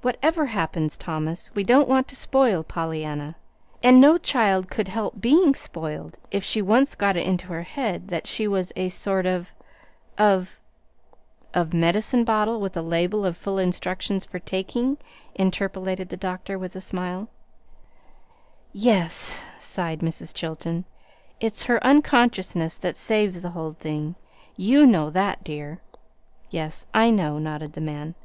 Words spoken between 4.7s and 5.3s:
help